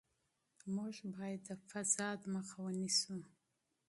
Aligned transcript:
موږ 0.75 0.95
باید 1.15 1.41
د 1.47 1.49
فساد 1.69 2.19
مخه 2.33 2.57
ونیسو. 2.63 3.17